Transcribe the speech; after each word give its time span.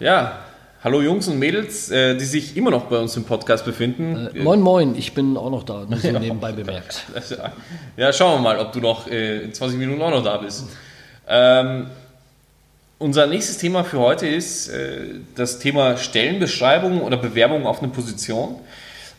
Ja, 0.00 0.38
hallo 0.82 1.02
Jungs 1.02 1.28
und 1.28 1.38
Mädels, 1.38 1.90
äh, 1.90 2.16
die 2.16 2.24
sich 2.24 2.56
immer 2.56 2.70
noch 2.70 2.84
bei 2.84 2.96
uns 2.96 3.14
im 3.18 3.24
Podcast 3.24 3.66
befinden. 3.66 4.30
Äh, 4.34 4.38
moin, 4.38 4.62
moin, 4.62 4.96
ich 4.96 5.12
bin 5.12 5.36
auch 5.36 5.50
noch 5.50 5.62
da, 5.62 5.84
nur 5.86 5.98
so 5.98 6.10
nebenbei 6.18 6.52
bemerkt. 6.52 7.04
Ja, 7.98 8.10
schauen 8.10 8.38
wir 8.38 8.42
mal, 8.42 8.58
ob 8.58 8.72
du 8.72 8.80
noch 8.80 9.06
äh, 9.08 9.42
in 9.42 9.52
20 9.52 9.78
Minuten 9.78 10.00
auch 10.00 10.10
noch 10.10 10.24
da 10.24 10.38
bist. 10.38 10.64
Ähm, 11.28 11.88
unser 12.98 13.26
nächstes 13.26 13.58
Thema 13.58 13.84
für 13.84 13.98
heute 13.98 14.26
ist 14.26 14.68
äh, 14.68 15.16
das 15.34 15.58
Thema 15.58 15.98
Stellenbeschreibung 15.98 17.02
oder 17.02 17.18
Bewerbung 17.18 17.66
auf 17.66 17.82
eine 17.82 17.92
Position. 17.92 18.54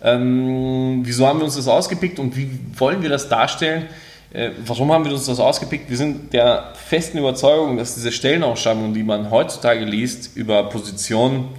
Ähm, 0.02 1.02
wieso 1.04 1.28
haben 1.28 1.38
wir 1.38 1.46
uns 1.46 1.58
das 1.58 1.68
ausgepickt 1.68 2.18
und 2.18 2.36
wie 2.36 2.60
wollen 2.76 3.04
wir 3.04 3.10
das 3.10 3.30
darstellen? 3.30 3.86
Äh, 4.34 4.52
warum 4.66 4.92
haben 4.94 5.04
wir 5.04 5.12
uns 5.12 5.26
das 5.26 5.40
ausgepickt? 5.40 5.90
Wir 5.90 5.98
sind 5.98 6.32
der 6.32 6.74
festen 6.88 7.18
Überzeugung, 7.18 7.78
dass 7.78 7.96
diese 7.96 8.14
Stellenausschreibungen, 8.14 8.94
die 8.94 9.04
man 9.04 9.30
heutzutage 9.30 9.84
liest, 9.84 10.38
über 10.38 10.70
Positionen, 10.70 11.50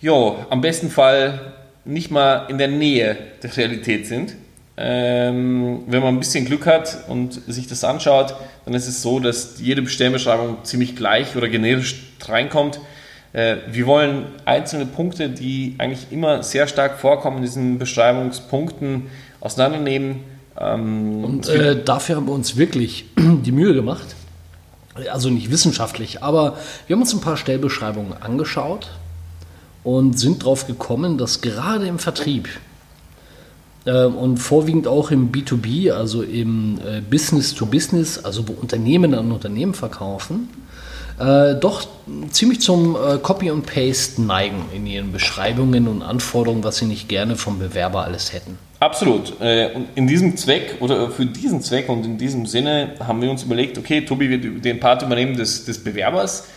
jo, 0.00 0.36
am 0.48 0.62
besten 0.62 0.90
Fall 0.90 1.52
nicht 1.84 2.10
mal 2.10 2.46
in 2.48 2.56
der 2.56 2.68
Nähe 2.68 3.18
der 3.42 3.54
Realität 3.56 4.06
sind. 4.06 4.36
Ähm, 4.76 5.82
wenn 5.86 6.02
man 6.02 6.14
ein 6.14 6.18
bisschen 6.18 6.46
Glück 6.46 6.66
hat 6.66 7.04
und 7.08 7.34
sich 7.46 7.66
das 7.68 7.84
anschaut, 7.84 8.34
dann 8.64 8.74
ist 8.74 8.88
es 8.88 9.02
so, 9.02 9.20
dass 9.20 9.60
jede 9.60 9.86
Stellenbeschreibung 9.86 10.64
ziemlich 10.64 10.96
gleich 10.96 11.36
oder 11.36 11.48
generisch 11.48 12.14
reinkommt. 12.26 12.80
Äh, 13.34 13.56
wir 13.70 13.86
wollen 13.86 14.26
einzelne 14.46 14.86
Punkte, 14.86 15.28
die 15.28 15.74
eigentlich 15.76 16.10
immer 16.10 16.42
sehr 16.42 16.66
stark 16.66 16.98
vorkommen 16.98 17.36
in 17.36 17.42
diesen 17.42 17.78
Beschreibungspunkten, 17.78 19.10
auseinandernehmen 19.40 20.33
ähm, 20.58 21.24
und 21.24 21.48
äh, 21.48 21.82
dafür 21.82 22.16
haben 22.16 22.26
wir 22.26 22.32
uns 22.32 22.56
wirklich 22.56 23.06
die 23.18 23.52
Mühe 23.52 23.74
gemacht. 23.74 24.14
Also 25.10 25.28
nicht 25.28 25.50
wissenschaftlich, 25.50 26.22
aber 26.22 26.56
wir 26.86 26.94
haben 26.94 27.02
uns 27.02 27.12
ein 27.12 27.20
paar 27.20 27.36
Stellbeschreibungen 27.36 28.12
angeschaut 28.12 28.90
und 29.82 30.18
sind 30.18 30.42
darauf 30.42 30.68
gekommen, 30.68 31.18
dass 31.18 31.40
gerade 31.40 31.86
im 31.86 31.98
Vertrieb 31.98 32.48
äh, 33.86 34.04
und 34.04 34.38
vorwiegend 34.38 34.86
auch 34.86 35.10
im 35.10 35.32
B2B, 35.32 35.90
also 35.90 36.22
im 36.22 36.78
äh, 36.78 37.00
Business 37.00 37.54
to 37.54 37.66
Business, 37.66 38.24
also 38.24 38.46
wo 38.46 38.52
Unternehmen 38.52 39.14
an 39.14 39.32
Unternehmen 39.32 39.74
verkaufen, 39.74 40.48
äh, 41.18 41.54
doch 41.54 41.86
ziemlich 42.30 42.60
zum 42.60 42.96
äh, 42.96 43.18
Copy 43.18 43.50
und 43.50 43.66
Paste 43.66 44.22
neigen 44.22 44.64
in 44.72 44.86
ihren 44.86 45.12
Beschreibungen 45.12 45.88
und 45.88 46.02
Anforderungen, 46.02 46.64
was 46.64 46.78
sie 46.78 46.86
nicht 46.86 47.08
gerne 47.08 47.36
vom 47.36 47.58
Bewerber 47.58 48.04
alles 48.04 48.32
hätten. 48.32 48.58
Absolut. 48.84 49.40
Äh, 49.40 49.70
und 49.72 49.88
in 49.94 50.06
diesem 50.06 50.36
Zweck 50.36 50.76
oder 50.80 51.10
für 51.10 51.24
diesen 51.24 51.62
Zweck 51.62 51.88
und 51.88 52.04
in 52.04 52.18
diesem 52.18 52.44
Sinne 52.44 52.90
haben 53.00 53.22
wir 53.22 53.30
uns 53.30 53.42
überlegt, 53.42 53.78
okay, 53.78 54.02
Tobi 54.02 54.28
wird 54.28 54.62
den 54.62 54.78
Part 54.78 55.00
übernehmen 55.00 55.38
des, 55.38 55.64
des 55.64 55.82
Bewerbers. 55.82 56.48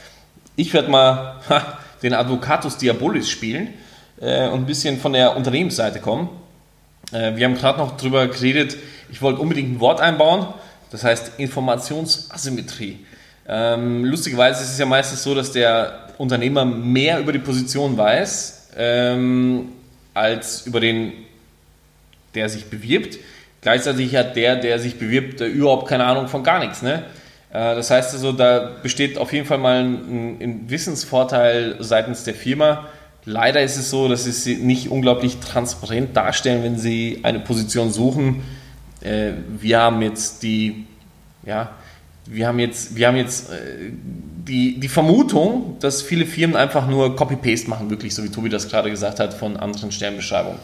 Ich 0.58 0.74
werde 0.74 0.90
mal 0.90 1.38
den 2.04 2.14
Advocatus 2.14 2.76
Diabolis 2.76 3.30
spielen 3.30 3.70
äh, 4.20 4.50
und 4.50 4.60
ein 4.60 4.66
bisschen 4.66 5.00
von 5.00 5.14
der 5.14 5.38
Unternehmensseite 5.38 6.02
kommen. 6.02 6.28
Äh, 7.14 7.38
wir 7.38 7.46
haben 7.46 7.56
gerade 7.56 7.80
noch 7.80 7.96
darüber 7.96 8.28
geredet, 8.28 8.76
ich 9.10 9.22
wollte 9.22 9.40
unbedingt 9.40 9.78
ein 9.78 9.80
Wort 9.80 10.02
einbauen, 10.02 10.48
das 10.92 11.06
heißt 11.06 11.40
Informationsasymmetrie. 11.40 13.06
Ähm, 13.48 14.04
lustigerweise 14.04 14.64
ist 14.64 14.72
es 14.72 14.78
ja 14.78 14.86
meistens 14.86 15.24
so, 15.24 15.34
dass 15.34 15.54
der 15.54 16.10
Unternehmer 16.18 16.66
mehr 16.66 17.22
über 17.22 17.32
die 17.32 17.40
Position 17.40 17.96
weiß 17.96 18.72
ähm, 18.76 19.70
als 20.14 20.68
über 20.68 20.82
den 20.82 21.14
der 22.38 22.50
sich 22.50 22.66
bewirbt. 22.66 23.18
Gleichzeitig 23.62 24.16
hat 24.16 24.36
der, 24.36 24.56
der 24.56 24.80
sich 24.80 24.98
bewirbt, 24.98 25.42
überhaupt 25.42 25.90
keine 25.90 26.06
Ahnung 26.06 26.28
von 26.28 26.44
gar 26.44 26.60
nichts. 26.60 26.82
Ne? 26.82 27.04
Äh, 27.50 27.76
das 27.76 27.92
heißt 27.92 28.14
also, 28.14 28.32
da 28.32 28.78
besteht 28.82 29.18
auf 29.18 29.34
jeden 29.34 29.46
Fall 29.46 29.58
mal 29.58 29.84
ein, 29.84 30.38
ein 30.40 30.70
Wissensvorteil 30.70 31.76
seitens 31.80 32.24
der 32.24 32.36
Firma. 32.36 32.88
Leider 33.26 33.62
ist 33.62 33.76
es 33.76 33.90
so, 33.90 34.08
dass 34.08 34.24
sie 34.24 34.56
nicht 34.56 34.90
unglaublich 34.90 35.40
transparent 35.40 36.16
darstellen, 36.16 36.64
wenn 36.64 36.78
sie 36.78 37.20
eine 37.24 37.40
Position 37.40 37.92
suchen. 37.92 38.44
Äh, 39.02 39.32
wir 39.60 39.80
haben 39.80 40.02
jetzt 40.02 40.44
die, 40.44 40.86
ja, 41.46 41.72
wir 42.26 42.48
haben 42.48 42.60
jetzt, 42.60 42.96
wir 42.96 43.08
haben 43.08 43.18
jetzt 43.18 43.50
äh, 43.50 43.92
die, 44.48 44.80
die 44.80 44.88
Vermutung, 44.88 45.78
dass 45.80 46.02
viele 46.02 46.26
Firmen 46.26 46.56
einfach 46.56 46.88
nur 46.88 47.16
Copy-Paste 47.16 47.70
machen, 47.70 47.90
wirklich, 47.90 48.14
so 48.16 48.24
wie 48.24 48.30
Tobi 48.30 48.50
das 48.50 48.70
gerade 48.70 48.90
gesagt 48.90 49.20
hat, 49.20 49.34
von 49.34 49.58
anderen 49.58 49.92
Sternbeschreibungen. 49.92 50.60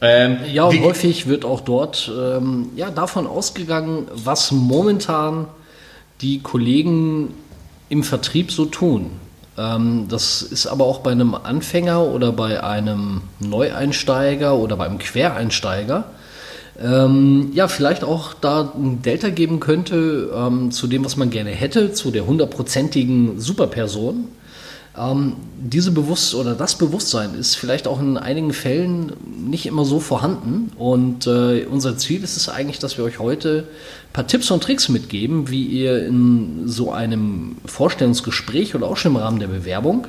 Ähm, 0.00 0.38
ja, 0.52 0.64
und 0.64 0.80
häufig 0.82 1.26
wird 1.26 1.44
auch 1.44 1.60
dort 1.60 2.10
ähm, 2.16 2.70
ja, 2.76 2.90
davon 2.90 3.26
ausgegangen, 3.26 4.06
was 4.14 4.52
momentan 4.52 5.46
die 6.20 6.40
Kollegen 6.40 7.34
im 7.88 8.04
Vertrieb 8.04 8.52
so 8.52 8.66
tun. 8.66 9.10
Ähm, 9.56 10.06
das 10.08 10.42
ist 10.42 10.66
aber 10.66 10.84
auch 10.84 11.00
bei 11.00 11.10
einem 11.10 11.34
Anfänger 11.34 12.02
oder 12.02 12.32
bei 12.32 12.62
einem 12.62 13.22
Neueinsteiger 13.40 14.54
oder 14.54 14.76
beim 14.76 14.98
Quereinsteiger 14.98 16.04
ähm, 16.80 17.50
ja, 17.54 17.66
vielleicht 17.68 18.04
auch 18.04 18.34
da 18.34 18.72
ein 18.74 19.02
Delta 19.02 19.30
geben 19.30 19.58
könnte 19.58 20.30
ähm, 20.34 20.70
zu 20.70 20.86
dem, 20.86 21.04
was 21.04 21.16
man 21.16 21.30
gerne 21.30 21.50
hätte, 21.50 21.92
zu 21.92 22.10
der 22.10 22.26
hundertprozentigen 22.26 23.40
Superperson. 23.40 24.28
Ähm, 24.98 25.34
diese 25.60 25.90
Bewusst 25.90 26.34
oder 26.34 26.54
das 26.54 26.76
Bewusstsein 26.76 27.34
ist 27.34 27.56
vielleicht 27.56 27.86
auch 27.86 28.00
in 28.00 28.16
einigen 28.16 28.52
Fällen 28.52 29.12
nicht 29.48 29.66
immer 29.66 29.84
so 29.84 30.00
vorhanden. 30.00 30.72
Und 30.76 31.26
äh, 31.26 31.66
unser 31.66 31.96
Ziel 31.96 32.22
ist 32.24 32.36
es 32.36 32.48
eigentlich, 32.48 32.78
dass 32.78 32.98
wir 32.98 33.04
euch 33.04 33.18
heute 33.18 33.68
ein 34.08 34.12
paar 34.12 34.26
Tipps 34.26 34.50
und 34.50 34.62
Tricks 34.62 34.88
mitgeben, 34.88 35.50
wie 35.50 35.64
ihr 35.64 36.06
in 36.06 36.66
so 36.66 36.92
einem 36.92 37.56
Vorstellungsgespräch 37.66 38.74
oder 38.74 38.86
auch 38.86 38.96
schon 38.96 39.12
im 39.12 39.18
Rahmen 39.18 39.40
der 39.40 39.48
Bewerbung 39.48 40.06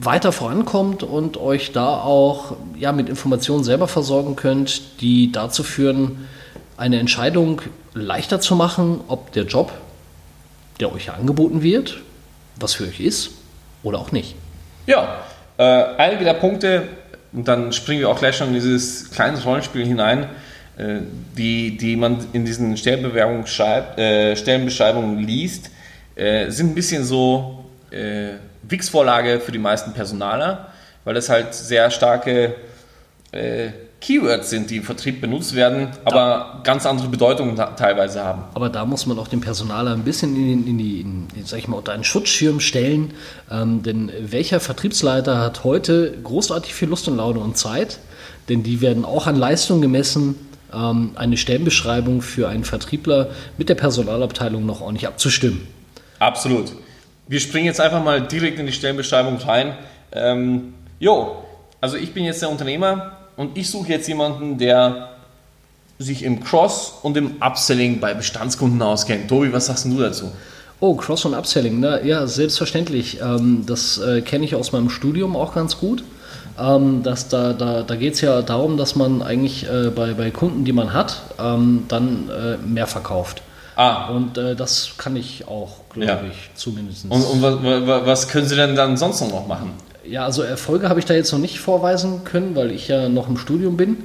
weiter 0.00 0.32
vorankommt 0.32 1.02
und 1.02 1.36
euch 1.36 1.72
da 1.72 2.00
auch 2.00 2.56
ja, 2.78 2.92
mit 2.92 3.08
Informationen 3.08 3.64
selber 3.64 3.88
versorgen 3.88 4.36
könnt, 4.36 5.00
die 5.00 5.30
dazu 5.30 5.62
führen, 5.62 6.26
eine 6.76 6.98
Entscheidung 6.98 7.60
leichter 7.92 8.40
zu 8.40 8.54
machen, 8.54 9.00
ob 9.08 9.32
der 9.32 9.44
Job, 9.44 9.72
der 10.80 10.92
euch 10.92 11.12
angeboten 11.12 11.62
wird, 11.62 12.00
was 12.60 12.74
für 12.74 12.84
euch 12.84 13.00
ist 13.00 13.30
oder 13.82 13.98
auch 13.98 14.12
nicht. 14.12 14.34
Ja, 14.86 15.22
äh, 15.58 15.62
einige 15.62 16.24
der 16.24 16.34
Punkte, 16.34 16.88
und 17.32 17.46
dann 17.46 17.72
springen 17.72 18.00
wir 18.00 18.08
auch 18.08 18.18
gleich 18.18 18.36
schon 18.36 18.48
in 18.48 18.54
dieses 18.54 19.10
kleine 19.10 19.42
Rollenspiel 19.42 19.84
hinein, 19.84 20.30
äh, 20.76 21.00
die, 21.36 21.76
die 21.76 21.96
man 21.96 22.18
in 22.32 22.44
diesen 22.44 22.74
äh, 22.74 22.76
Stellenbeschreibungen 24.36 25.18
liest, 25.18 25.70
äh, 26.16 26.50
sind 26.50 26.70
ein 26.70 26.74
bisschen 26.74 27.04
so 27.04 27.64
äh, 27.90 28.34
Wix-Vorlage 28.62 29.40
für 29.40 29.52
die 29.52 29.58
meisten 29.58 29.92
Personaler, 29.92 30.68
weil 31.04 31.14
das 31.14 31.28
halt 31.28 31.54
sehr 31.54 31.90
starke 31.90 32.54
äh, 33.32 33.68
Keywords 34.00 34.50
sind, 34.50 34.70
die 34.70 34.76
im 34.76 34.84
Vertrieb 34.84 35.20
benutzt 35.20 35.56
werden, 35.56 35.88
aber 36.04 36.60
ganz 36.62 36.86
andere 36.86 37.08
Bedeutungen 37.08 37.56
teilweise 37.56 38.22
haben. 38.22 38.44
Aber 38.54 38.68
da 38.68 38.86
muss 38.86 39.06
man 39.06 39.18
auch 39.18 39.26
den 39.26 39.40
Personaler 39.40 39.92
ein 39.92 40.04
bisschen 40.04 40.36
in, 40.36 40.66
in 40.68 40.78
die, 40.78 41.00
in, 41.00 41.26
sag 41.44 41.58
ich 41.58 41.66
mal, 41.66 41.76
unter 41.76 41.92
einen 41.92 42.04
Schutzschirm 42.04 42.60
stellen. 42.60 43.14
Ähm, 43.50 43.82
denn 43.82 44.12
welcher 44.20 44.60
Vertriebsleiter 44.60 45.38
hat 45.38 45.64
heute 45.64 46.14
großartig 46.22 46.74
viel 46.74 46.88
Lust 46.88 47.08
und 47.08 47.16
Laune 47.16 47.40
und 47.40 47.58
Zeit? 47.58 47.98
Denn 48.48 48.62
die 48.62 48.80
werden 48.80 49.04
auch 49.04 49.26
an 49.26 49.34
Leistung 49.34 49.80
gemessen, 49.80 50.36
ähm, 50.72 51.12
eine 51.16 51.36
Stellenbeschreibung 51.36 52.22
für 52.22 52.48
einen 52.48 52.64
Vertriebler 52.64 53.30
mit 53.56 53.68
der 53.68 53.74
Personalabteilung 53.74 54.64
noch 54.64 54.80
ordentlich 54.80 55.08
abzustimmen. 55.08 55.66
Absolut. 56.20 56.72
Wir 57.26 57.40
springen 57.40 57.66
jetzt 57.66 57.80
einfach 57.80 58.02
mal 58.02 58.22
direkt 58.22 58.60
in 58.60 58.66
die 58.66 58.72
Stellenbeschreibung 58.72 59.38
rein. 59.38 59.76
Ähm, 60.12 60.74
jo, 61.00 61.42
also 61.80 61.96
ich 61.96 62.14
bin 62.14 62.24
jetzt 62.24 62.42
der 62.42 62.48
Unternehmer 62.48 63.17
und 63.38 63.56
ich 63.56 63.70
suche 63.70 63.88
jetzt 63.90 64.08
jemanden, 64.08 64.58
der 64.58 65.10
sich 65.98 66.24
im 66.24 66.42
Cross- 66.42 66.94
und 67.02 67.16
im 67.16 67.40
Upselling 67.40 68.00
bei 68.00 68.12
Bestandskunden 68.12 68.82
auskennt. 68.82 69.28
Tobi, 69.28 69.52
was 69.52 69.66
sagst 69.66 69.84
du 69.84 69.96
dazu? 69.96 70.32
Oh, 70.80 70.96
Cross- 70.96 71.24
und 71.24 71.34
Upselling, 71.34 71.78
ne? 71.78 72.00
ja, 72.04 72.26
selbstverständlich. 72.26 73.20
Ähm, 73.20 73.64
das 73.64 73.98
äh, 73.98 74.22
kenne 74.22 74.44
ich 74.44 74.56
aus 74.56 74.72
meinem 74.72 74.90
Studium 74.90 75.36
auch 75.36 75.54
ganz 75.54 75.78
gut. 75.78 76.02
Ähm, 76.60 77.04
dass 77.04 77.28
da 77.28 77.52
da, 77.52 77.82
da 77.82 77.94
geht 77.94 78.14
es 78.14 78.20
ja 78.20 78.42
darum, 78.42 78.76
dass 78.76 78.96
man 78.96 79.22
eigentlich 79.22 79.70
äh, 79.70 79.90
bei, 79.90 80.14
bei 80.14 80.32
Kunden, 80.32 80.64
die 80.64 80.72
man 80.72 80.92
hat, 80.92 81.22
ähm, 81.38 81.84
dann 81.86 82.28
äh, 82.30 82.56
mehr 82.56 82.88
verkauft. 82.88 83.42
Ah. 83.76 84.08
Und 84.08 84.36
äh, 84.36 84.56
das 84.56 84.94
kann 84.98 85.14
ich 85.14 85.46
auch, 85.46 85.88
glaube 85.90 86.08
ja. 86.08 86.20
ich, 86.28 86.50
zumindest. 86.56 87.04
Und, 87.08 87.22
und 87.22 87.40
was, 87.40 88.04
was, 88.04 88.28
können 88.28 88.48
Sie 88.48 88.56
denn 88.56 88.74
dann 88.74 88.96
sonst 88.96 89.20
noch 89.20 89.46
machen? 89.46 89.70
Ja, 90.10 90.24
also 90.24 90.42
Erfolge 90.42 90.88
habe 90.88 91.00
ich 91.00 91.06
da 91.06 91.14
jetzt 91.14 91.32
noch 91.32 91.38
nicht 91.38 91.60
vorweisen 91.60 92.24
können, 92.24 92.56
weil 92.56 92.70
ich 92.70 92.88
ja 92.88 93.08
noch 93.08 93.28
im 93.28 93.36
Studium 93.36 93.76
bin. 93.76 93.98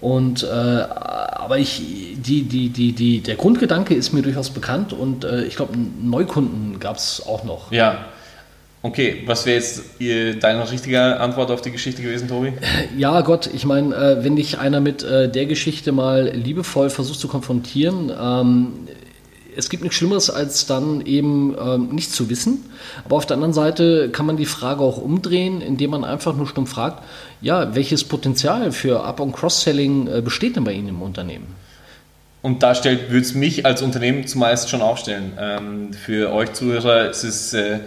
Und 0.00 0.42
äh, 0.42 0.46
aber 0.46 1.58
ich, 1.58 1.80
die, 2.16 2.42
die, 2.42 2.70
die, 2.70 2.92
die, 2.92 3.20
der 3.20 3.36
Grundgedanke 3.36 3.94
ist 3.94 4.12
mir 4.12 4.22
durchaus 4.22 4.50
bekannt 4.50 4.92
und 4.92 5.24
äh, 5.24 5.44
ich 5.44 5.54
glaube, 5.54 5.74
Neukunden 5.76 6.80
gab 6.80 6.96
es 6.96 7.22
auch 7.24 7.44
noch. 7.44 7.70
Ja. 7.70 8.06
Okay, 8.84 9.22
was 9.26 9.46
wäre 9.46 9.58
jetzt 9.58 9.82
deine 10.42 10.68
richtige 10.68 11.20
Antwort 11.20 11.52
auf 11.52 11.62
die 11.62 11.70
Geschichte 11.70 12.02
gewesen, 12.02 12.26
Tobi? 12.26 12.52
Ja, 12.98 13.20
Gott, 13.20 13.48
ich 13.54 13.64
meine, 13.64 13.94
äh, 13.94 14.24
wenn 14.24 14.34
dich 14.34 14.58
einer 14.58 14.80
mit 14.80 15.04
äh, 15.04 15.30
der 15.30 15.46
Geschichte 15.46 15.92
mal 15.92 16.30
liebevoll 16.34 16.90
versucht 16.90 17.20
zu 17.20 17.28
konfrontieren, 17.28 18.10
ähm, 18.20 18.72
es 19.56 19.68
gibt 19.68 19.82
nichts 19.82 19.96
Schlimmeres, 19.96 20.30
als 20.30 20.66
dann 20.66 21.00
eben 21.04 21.54
äh, 21.56 21.78
nichts 21.78 22.14
zu 22.14 22.30
wissen. 22.30 22.64
Aber 23.04 23.16
auf 23.16 23.26
der 23.26 23.34
anderen 23.34 23.52
Seite 23.52 24.10
kann 24.10 24.26
man 24.26 24.36
die 24.36 24.46
Frage 24.46 24.82
auch 24.82 24.98
umdrehen, 24.98 25.60
indem 25.60 25.90
man 25.90 26.04
einfach 26.04 26.34
nur 26.34 26.46
stumm 26.46 26.66
fragt, 26.66 27.02
ja, 27.40 27.74
welches 27.74 28.04
Potenzial 28.04 28.72
für 28.72 29.04
Up- 29.04 29.20
und 29.20 29.32
Cross-Selling 29.32 30.08
äh, 30.08 30.20
besteht 30.22 30.56
denn 30.56 30.64
bei 30.64 30.72
Ihnen 30.72 30.88
im 30.88 31.02
Unternehmen? 31.02 31.46
Und 32.42 32.62
da 32.62 32.74
würde 32.84 33.18
es 33.18 33.34
mich 33.34 33.64
als 33.64 33.82
Unternehmen 33.82 34.26
zumeist 34.26 34.68
schon 34.68 34.82
aufstellen. 34.82 35.32
Ähm, 35.38 35.92
für 35.92 36.32
euch 36.32 36.52
Zuhörer 36.52 37.08
ist 37.10 37.22
es, 37.22 37.54
äh, 37.54 37.78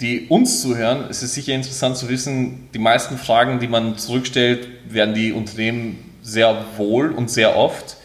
die 0.00 0.26
uns 0.28 0.62
zuhören, 0.62 1.08
ist 1.10 1.22
es 1.22 1.34
sicher 1.34 1.52
interessant 1.52 1.96
zu 1.96 2.08
wissen, 2.08 2.68
die 2.72 2.78
meisten 2.78 3.18
Fragen, 3.18 3.58
die 3.58 3.68
man 3.68 3.98
zurückstellt, 3.98 4.68
werden 4.88 5.14
die 5.14 5.32
Unternehmen 5.32 5.98
sehr 6.22 6.64
wohl 6.76 7.10
und 7.10 7.30
sehr 7.30 7.56
oft 7.56 7.96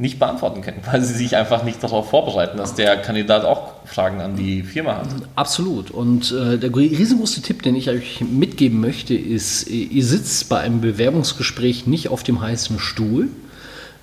nicht 0.00 0.18
beantworten 0.18 0.62
können, 0.62 0.80
weil 0.90 1.02
sie 1.02 1.12
sich 1.12 1.36
einfach 1.36 1.62
nicht 1.62 1.82
darauf 1.84 2.08
vorbereiten, 2.08 2.56
dass 2.56 2.74
der 2.74 2.96
Kandidat 2.96 3.44
auch 3.44 3.72
Fragen 3.84 4.20
an 4.22 4.34
die 4.34 4.62
Firma 4.62 4.96
hat. 4.96 5.08
Absolut. 5.34 5.90
Und 5.90 6.32
äh, 6.32 6.56
der 6.56 6.74
riesengroße 6.74 7.42
Tipp, 7.42 7.62
den 7.62 7.76
ich 7.76 7.90
euch 7.90 8.22
mitgeben 8.22 8.80
möchte, 8.80 9.14
ist, 9.14 9.68
ihr 9.68 10.04
sitzt 10.04 10.48
bei 10.48 10.58
einem 10.58 10.80
Bewerbungsgespräch 10.80 11.86
nicht 11.86 12.08
auf 12.08 12.22
dem 12.22 12.40
heißen 12.40 12.78
Stuhl. 12.78 13.28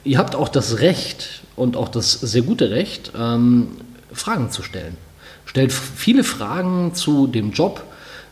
Ihr 0.04 0.20
habt 0.20 0.36
auch 0.36 0.50
das 0.50 0.80
Recht 0.80 1.42
und 1.56 1.76
auch 1.76 1.90
das 1.90 2.12
sehr 2.12 2.44
gute 2.44 2.70
Recht, 2.70 3.14
ähm, 3.20 3.70
Fragen 4.14 4.52
zu 4.52 4.62
stellen. 4.62 4.96
Stellt 5.46 5.74
viele 5.74 6.24
Fragen 6.24 6.94
zu 6.94 7.26
dem 7.26 7.52
Job, 7.54 7.84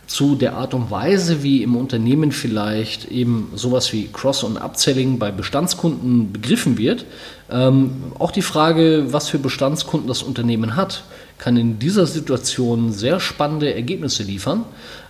zu 0.06 0.36
der 0.36 0.54
Art 0.54 0.76
und 0.76 0.92
Weise, 0.92 1.42
wie 1.42 1.64
im 1.64 1.76
Unternehmen 1.76 2.32
vielleicht 2.32 3.10
eben 3.10 3.52
sowas 3.56 3.92
wie 3.92 4.08
Cross- 4.12 4.44
und 4.44 4.58
Upselling 4.58 5.18
bei 5.18 5.32
Bestandskunden 5.32 6.32
begriffen 6.32 6.78
wird. 6.78 7.06
Ähm, 7.50 8.12
auch 8.18 8.32
die 8.32 8.42
Frage, 8.42 9.14
was 9.14 9.30
für 9.30 9.38
Bestandskunden 9.40 10.08
das 10.08 10.24
Unternehmen 10.24 10.76
hat, 10.76 11.04
kann 11.38 11.58
in 11.58 11.80
dieser 11.80 12.06
Situation 12.06 12.92
sehr 12.92 13.20
spannende 13.20 13.74
Ergebnisse 13.74 14.24
liefern, 14.24 14.66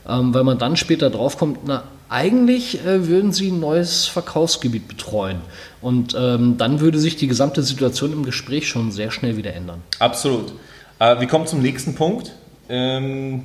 ähm, 0.07 0.33
weil 0.33 0.43
man 0.43 0.57
dann 0.57 0.75
später 0.75 1.09
draufkommt, 1.09 1.59
na, 1.65 1.83
eigentlich 2.09 2.85
äh, 2.85 3.07
würden 3.07 3.31
sie 3.31 3.49
ein 3.49 3.59
neues 3.59 4.05
Verkaufsgebiet 4.05 4.87
betreuen. 4.87 5.41
Und 5.81 6.15
ähm, 6.17 6.57
dann 6.57 6.79
würde 6.79 6.99
sich 6.99 7.15
die 7.15 7.27
gesamte 7.27 7.63
Situation 7.63 8.13
im 8.13 8.23
Gespräch 8.23 8.67
schon 8.67 8.91
sehr 8.91 9.11
schnell 9.11 9.37
wieder 9.37 9.53
ändern. 9.53 9.81
Absolut. 9.99 10.53
Äh, 10.99 11.19
wir 11.19 11.27
kommen 11.27 11.47
zum 11.47 11.61
nächsten 11.61 11.95
Punkt. 11.95 12.31
Ähm, 12.69 13.43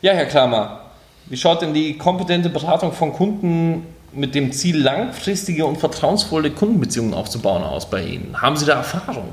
ja, 0.00 0.12
Herr 0.12 0.26
Klammer, 0.26 0.90
wie 1.26 1.36
schaut 1.36 1.62
denn 1.62 1.74
die 1.74 1.98
kompetente 1.98 2.48
Beratung 2.48 2.92
von 2.92 3.12
Kunden 3.12 3.86
mit 4.12 4.34
dem 4.34 4.52
Ziel, 4.52 4.80
langfristige 4.82 5.66
und 5.66 5.78
vertrauensvolle 5.78 6.50
Kundenbeziehungen 6.50 7.14
aufzubauen 7.14 7.62
aus 7.62 7.90
bei 7.90 8.04
Ihnen? 8.04 8.40
Haben 8.40 8.56
Sie 8.56 8.66
da 8.66 8.74
Erfahrung? 8.74 9.28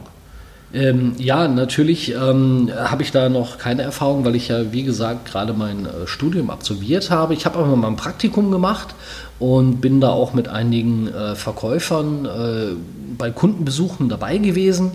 Ähm, 0.73 1.13
ja, 1.17 1.47
natürlich 1.47 2.13
ähm, 2.13 2.69
habe 2.75 3.03
ich 3.03 3.11
da 3.11 3.29
noch 3.29 3.57
keine 3.57 3.83
Erfahrung, 3.83 4.25
weil 4.25 4.35
ich 4.35 4.49
ja, 4.49 4.73
wie 4.73 4.83
gesagt, 4.83 5.31
gerade 5.31 5.53
mein 5.53 5.85
äh, 5.85 6.05
Studium 6.05 6.49
absolviert 6.49 7.11
habe. 7.11 7.33
Ich 7.33 7.45
habe 7.45 7.59
aber 7.59 7.75
mal 7.75 7.87
ein 7.87 7.95
Praktikum 7.95 8.51
gemacht 8.51 8.93
und 9.39 9.79
bin 9.79 10.01
da 10.01 10.09
auch 10.09 10.33
mit 10.33 10.49
einigen 10.49 11.07
äh, 11.07 11.35
Verkäufern 11.35 12.25
äh, 12.25 12.75
bei 13.17 13.31
Kundenbesuchen 13.31 14.09
dabei 14.09 14.37
gewesen. 14.37 14.91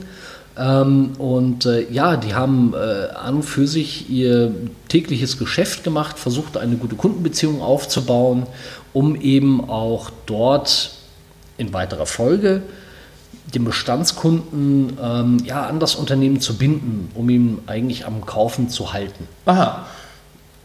Ähm, 0.58 1.12
und 1.18 1.64
äh, 1.64 1.90
ja, 1.90 2.16
die 2.16 2.34
haben 2.34 2.74
äh, 2.74 3.14
an 3.14 3.36
und 3.36 3.42
für 3.44 3.66
sich 3.66 4.10
ihr 4.10 4.52
tägliches 4.88 5.38
Geschäft 5.38 5.84
gemacht, 5.84 6.18
versucht 6.18 6.58
eine 6.58 6.76
gute 6.76 6.96
Kundenbeziehung 6.96 7.62
aufzubauen, 7.62 8.46
um 8.92 9.20
eben 9.20 9.68
auch 9.68 10.10
dort 10.26 10.92
in 11.58 11.72
weiterer 11.72 12.06
Folge 12.06 12.62
den 13.54 13.64
Bestandskunden 13.64 14.96
ähm, 15.02 15.38
ja, 15.44 15.66
an 15.66 15.80
das 15.80 15.94
Unternehmen 15.94 16.40
zu 16.40 16.56
binden, 16.56 17.10
um 17.14 17.28
ihn 17.28 17.58
eigentlich 17.66 18.06
am 18.06 18.24
Kaufen 18.24 18.68
zu 18.68 18.92
halten. 18.92 19.26
Aha. 19.46 19.86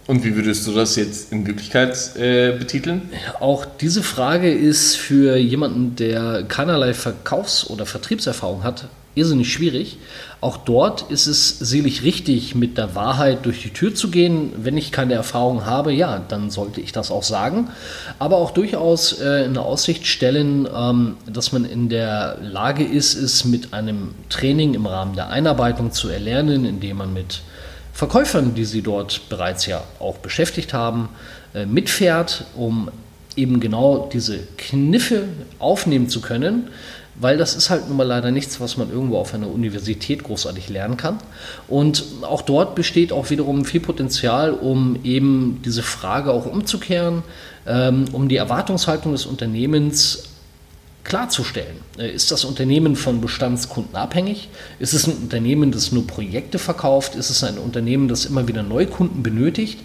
Und 0.07 0.23
wie 0.23 0.35
würdest 0.35 0.67
du 0.67 0.71
das 0.71 0.95
jetzt 0.95 1.31
in 1.31 1.47
Wirklichkeit 1.47 2.15
äh, 2.15 2.51
betiteln? 2.51 3.09
Auch 3.39 3.65
diese 3.65 4.03
Frage 4.03 4.53
ist 4.53 4.95
für 4.95 5.35
jemanden, 5.35 5.95
der 5.95 6.43
keinerlei 6.43 6.93
Verkaufs- 6.93 7.67
oder 7.67 7.87
Vertriebserfahrung 7.87 8.63
hat, 8.63 8.87
irrsinnig 9.15 9.51
schwierig. 9.51 9.97
Auch 10.41 10.57
dort 10.57 11.09
ist 11.09 11.25
es 11.25 11.57
selig 11.57 12.03
richtig, 12.03 12.53
mit 12.53 12.77
der 12.77 12.93
Wahrheit 12.93 13.45
durch 13.45 13.63
die 13.63 13.71
Tür 13.71 13.95
zu 13.95 14.11
gehen. 14.11 14.51
Wenn 14.57 14.77
ich 14.77 14.91
keine 14.91 15.13
Erfahrung 15.13 15.65
habe, 15.65 15.91
ja, 15.91 16.21
dann 16.27 16.51
sollte 16.51 16.81
ich 16.81 16.91
das 16.91 17.09
auch 17.09 17.23
sagen. 17.23 17.69
Aber 18.19 18.37
auch 18.37 18.51
durchaus 18.51 19.13
äh, 19.13 19.45
in 19.45 19.57
Aussicht 19.57 20.05
stellen, 20.05 20.67
ähm, 20.73 21.15
dass 21.25 21.51
man 21.51 21.65
in 21.65 21.89
der 21.89 22.37
Lage 22.41 22.83
ist, 22.83 23.15
es 23.15 23.45
mit 23.45 23.73
einem 23.73 24.13
Training 24.29 24.73
im 24.75 24.85
Rahmen 24.85 25.15
der 25.15 25.29
Einarbeitung 25.29 25.91
zu 25.91 26.09
erlernen, 26.09 26.65
indem 26.65 26.97
man 26.97 27.13
mit 27.13 27.41
Verkäufern, 27.93 28.53
die 28.53 28.65
sie 28.65 28.81
dort 28.81 29.29
bereits 29.29 29.65
ja 29.65 29.81
auch 29.99 30.17
beschäftigt 30.17 30.73
haben, 30.73 31.09
äh, 31.53 31.65
mitfährt, 31.65 32.43
um 32.55 32.91
eben 33.37 33.59
genau 33.59 34.09
diese 34.11 34.39
Kniffe 34.57 35.23
aufnehmen 35.59 36.09
zu 36.09 36.21
können, 36.21 36.67
weil 37.19 37.37
das 37.37 37.55
ist 37.55 37.69
halt 37.69 37.87
nun 37.87 37.97
mal 37.97 38.03
leider 38.03 38.31
nichts, 38.31 38.59
was 38.59 38.77
man 38.77 38.91
irgendwo 38.91 39.17
auf 39.17 39.33
einer 39.33 39.47
Universität 39.47 40.23
großartig 40.23 40.69
lernen 40.69 40.97
kann. 40.97 41.17
Und 41.67 42.03
auch 42.21 42.41
dort 42.41 42.75
besteht 42.75 43.11
auch 43.11 43.29
wiederum 43.29 43.65
viel 43.65 43.81
Potenzial, 43.81 44.51
um 44.51 44.99
eben 45.03 45.61
diese 45.63 45.83
Frage 45.83 46.31
auch 46.31 46.45
umzukehren, 46.45 47.23
ähm, 47.65 48.05
um 48.11 48.27
die 48.27 48.35
Erwartungshaltung 48.35 49.13
des 49.13 49.25
Unternehmens 49.25 50.23
klarzustellen. 51.05 51.77
Äh, 51.97 52.11
ist 52.11 52.31
das 52.31 52.43
Unternehmen 52.43 52.97
von 52.97 53.21
Bestandskunden 53.21 53.95
abhängig? 53.95 54.49
Ist 54.79 54.93
es 54.93 55.07
ein 55.07 55.13
Unternehmen, 55.13 55.71
das 55.71 55.93
nur 55.93 56.05
Projekte 56.05 56.59
verkauft? 56.59 57.15
Ist 57.15 57.29
es 57.29 57.43
ein 57.45 57.57
Unternehmen, 57.57 58.09
das 58.09 58.25
immer 58.25 58.47
wieder 58.49 58.63
Neukunden 58.63 59.23
benötigt? 59.23 59.79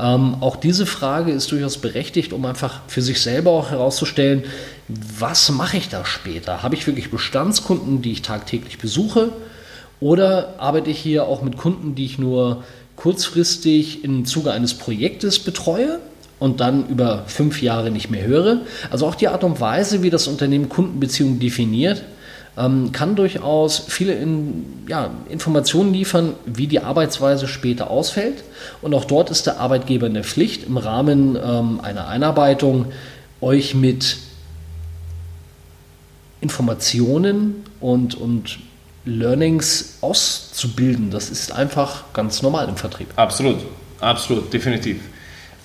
Ähm, 0.00 0.36
auch 0.40 0.56
diese 0.56 0.86
Frage 0.86 1.30
ist 1.32 1.52
durchaus 1.52 1.78
berechtigt, 1.78 2.32
um 2.32 2.44
einfach 2.46 2.80
für 2.88 3.02
sich 3.02 3.20
selber 3.20 3.50
auch 3.50 3.70
herauszustellen, 3.70 4.44
was 4.88 5.50
mache 5.50 5.76
ich 5.76 5.88
da 5.88 6.04
später? 6.04 6.62
Habe 6.62 6.74
ich 6.74 6.86
wirklich 6.86 7.10
Bestandskunden, 7.10 8.00
die 8.02 8.12
ich 8.12 8.22
tagtäglich 8.22 8.78
besuche? 8.78 9.32
Oder 10.00 10.54
arbeite 10.58 10.90
ich 10.90 10.98
hier 10.98 11.24
auch 11.24 11.42
mit 11.42 11.58
Kunden, 11.58 11.94
die 11.94 12.06
ich 12.06 12.18
nur 12.18 12.64
kurzfristig 12.96 14.02
im 14.02 14.24
Zuge 14.24 14.52
eines 14.52 14.74
Projektes 14.74 15.38
betreue 15.38 16.00
und 16.38 16.60
dann 16.60 16.88
über 16.88 17.24
fünf 17.26 17.60
Jahre 17.60 17.90
nicht 17.90 18.10
mehr 18.10 18.26
höre? 18.26 18.62
Also 18.90 19.06
auch 19.06 19.14
die 19.14 19.28
Art 19.28 19.44
und 19.44 19.60
Weise, 19.60 20.02
wie 20.02 20.10
das 20.10 20.26
Unternehmen 20.26 20.70
Kundenbeziehungen 20.70 21.38
definiert, 21.38 22.02
ähm, 22.56 22.92
kann 22.92 23.16
durchaus 23.16 23.78
viele 23.78 24.14
in, 24.14 24.84
ja, 24.88 25.10
Informationen 25.28 25.92
liefern, 25.92 26.34
wie 26.46 26.66
die 26.66 26.80
Arbeitsweise 26.80 27.48
später 27.48 27.90
ausfällt. 27.90 28.42
Und 28.82 28.94
auch 28.94 29.04
dort 29.04 29.30
ist 29.30 29.46
der 29.46 29.60
Arbeitgeber 29.60 30.06
in 30.06 30.14
der 30.14 30.24
Pflicht, 30.24 30.64
im 30.64 30.76
Rahmen 30.76 31.36
ähm, 31.36 31.80
einer 31.80 32.08
Einarbeitung 32.08 32.86
euch 33.40 33.74
mit 33.74 34.18
Informationen 36.40 37.64
und, 37.80 38.14
und 38.14 38.58
Learnings 39.04 39.98
auszubilden. 40.00 41.10
Das 41.10 41.30
ist 41.30 41.52
einfach 41.52 42.04
ganz 42.12 42.42
normal 42.42 42.68
im 42.68 42.76
Vertrieb. 42.76 43.08
Absolut, 43.16 43.58
absolut, 44.00 44.52
definitiv. 44.52 45.00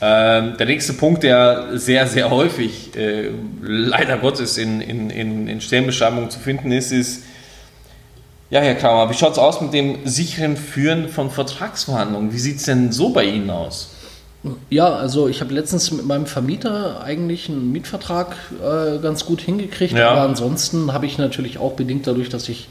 Ähm, 0.07 0.55
der 0.59 0.67
nächste 0.67 0.93
Punkt, 0.93 1.23
der 1.23 1.79
sehr, 1.79 2.05
sehr 2.05 2.29
häufig, 2.29 2.95
äh, 2.95 3.31
leider 3.63 4.17
Gottes, 4.19 4.59
in, 4.59 4.79
in, 4.79 5.09
in, 5.09 5.47
in 5.47 5.61
Stellenbeschreibungen 5.61 6.29
zu 6.29 6.37
finden 6.37 6.71
ist, 6.71 6.91
ist, 6.91 7.23
ja, 8.51 8.59
Herr 8.59 8.75
Kramer, 8.75 9.09
wie 9.09 9.15
schaut 9.15 9.31
es 9.31 9.39
aus 9.39 9.61
mit 9.61 9.73
dem 9.73 10.05
sicheren 10.05 10.57
Führen 10.57 11.09
von 11.09 11.31
Vertragsverhandlungen? 11.31 12.31
Wie 12.31 12.37
sieht 12.37 12.57
es 12.57 12.63
denn 12.63 12.91
so 12.91 13.09
bei 13.09 13.23
Ihnen 13.23 13.49
aus? 13.49 13.89
Ja, 14.69 14.93
also 14.93 15.27
ich 15.27 15.41
habe 15.41 15.51
letztens 15.55 15.91
mit 15.91 16.05
meinem 16.05 16.27
Vermieter 16.27 17.01
eigentlich 17.03 17.49
einen 17.49 17.71
Mietvertrag 17.71 18.35
äh, 18.61 18.99
ganz 18.99 19.25
gut 19.25 19.41
hingekriegt, 19.41 19.93
ja. 19.93 20.11
aber 20.11 20.21
ansonsten 20.21 20.93
habe 20.93 21.07
ich 21.07 21.17
natürlich 21.17 21.57
auch 21.57 21.73
bedingt 21.73 22.05
dadurch, 22.05 22.29
dass 22.29 22.47
ich 22.47 22.67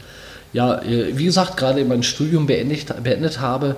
ja, 0.53 0.81
äh, 0.83 1.17
wie 1.17 1.25
gesagt, 1.25 1.57
gerade 1.57 1.83
mein 1.83 2.01
Studium 2.01 2.47
beendet, 2.47 3.03
beendet 3.03 3.41
habe, 3.41 3.75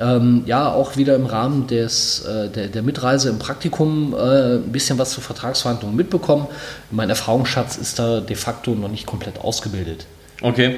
ähm, 0.00 0.42
ja, 0.46 0.72
auch 0.72 0.96
wieder 0.96 1.14
im 1.14 1.26
Rahmen 1.26 1.66
des, 1.66 2.24
äh, 2.24 2.48
der, 2.48 2.68
der, 2.68 2.82
Mitreise 2.82 3.28
im 3.28 3.38
Praktikum 3.38 4.14
äh, 4.14 4.54
ein 4.56 4.72
bisschen 4.72 4.98
was 4.98 5.10
zu 5.10 5.20
Vertragsverhandlungen 5.20 5.94
mitbekommen. 5.94 6.46
Mein 6.90 7.10
Erfahrungsschatz 7.10 7.76
ist 7.76 7.98
da 7.98 8.20
de 8.20 8.34
facto 8.34 8.72
noch 8.72 8.88
nicht 8.88 9.06
komplett 9.06 9.38
ausgebildet. 9.38 10.06
Okay. 10.40 10.76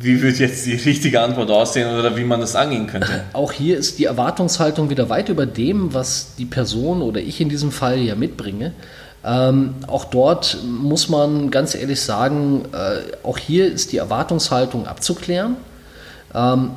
Wie 0.00 0.22
wird 0.22 0.38
jetzt 0.38 0.66
die 0.66 0.74
richtige 0.74 1.20
Antwort 1.22 1.50
aussehen 1.50 1.98
oder 1.98 2.16
wie 2.16 2.22
man 2.22 2.40
das 2.40 2.54
angehen 2.54 2.86
könnte? 2.86 3.24
Auch 3.32 3.52
hier 3.52 3.76
ist 3.78 3.98
die 3.98 4.04
Erwartungshaltung 4.04 4.90
wieder 4.90 5.08
weit 5.08 5.28
über 5.28 5.46
dem, 5.46 5.92
was 5.92 6.34
die 6.36 6.44
Person 6.44 7.02
oder 7.02 7.20
ich 7.20 7.40
in 7.40 7.48
diesem 7.48 7.72
Fall 7.72 7.98
ja 7.98 8.14
mitbringe. 8.14 8.74
Ähm, 9.24 9.74
auch 9.88 10.04
dort 10.04 10.58
muss 10.64 11.08
man 11.08 11.50
ganz 11.50 11.74
ehrlich 11.74 12.00
sagen, 12.00 12.66
äh, 12.72 13.26
auch 13.26 13.38
hier 13.38 13.66
ist 13.72 13.90
die 13.90 13.96
Erwartungshaltung 13.96 14.86
abzuklären. 14.86 15.56
Ähm, 16.34 16.72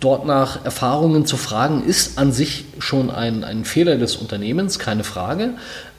dort 0.00 0.26
nach 0.26 0.64
Erfahrungen 0.64 1.26
zu 1.26 1.36
fragen, 1.36 1.84
ist 1.84 2.18
an 2.18 2.32
sich 2.32 2.64
schon 2.78 3.10
ein, 3.10 3.44
ein 3.44 3.64
Fehler 3.64 3.96
des 3.96 4.16
Unternehmens, 4.16 4.78
keine 4.78 5.04
Frage. 5.04 5.50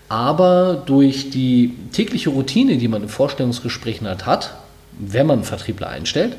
Aber 0.09 0.83
durch 0.85 1.29
die 1.29 1.75
tägliche 1.93 2.31
Routine, 2.31 2.77
die 2.77 2.87
man 2.87 3.03
in 3.03 3.09
Vorstellungsgesprächen 3.09 4.07
halt 4.07 4.25
hat, 4.25 4.55
wenn 4.99 5.25
man 5.25 5.43
Vertriebler 5.43 5.87
einstellt, 5.87 6.35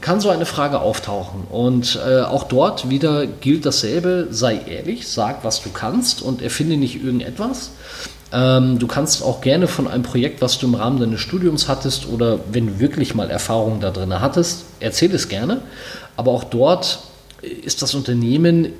kann 0.00 0.20
so 0.20 0.30
eine 0.30 0.46
Frage 0.46 0.80
auftauchen. 0.80 1.44
Und 1.48 2.00
äh, 2.04 2.22
auch 2.22 2.44
dort 2.44 2.90
wieder 2.90 3.26
gilt 3.26 3.64
dasselbe, 3.64 4.28
sei 4.30 4.60
ehrlich, 4.68 5.08
sag, 5.08 5.44
was 5.44 5.62
du 5.62 5.70
kannst 5.70 6.20
und 6.20 6.42
erfinde 6.42 6.76
nicht 6.76 6.96
irgendetwas. 7.02 7.70
Ähm, 8.32 8.78
du 8.78 8.86
kannst 8.86 9.22
auch 9.22 9.40
gerne 9.40 9.68
von 9.68 9.86
einem 9.86 10.02
Projekt, 10.02 10.42
was 10.42 10.58
du 10.58 10.66
im 10.66 10.74
Rahmen 10.74 10.98
deines 10.98 11.20
Studiums 11.20 11.68
hattest 11.68 12.08
oder 12.08 12.40
wenn 12.50 12.66
du 12.66 12.80
wirklich 12.80 13.14
mal 13.14 13.30
Erfahrungen 13.30 13.80
da 13.80 13.90
drin 13.90 14.20
hattest, 14.20 14.64
erzähl 14.80 15.14
es 15.14 15.28
gerne. 15.28 15.60
Aber 16.16 16.30
auch 16.30 16.44
dort 16.44 17.00
ist 17.40 17.82
das 17.82 17.94
Unternehmen 17.94 18.72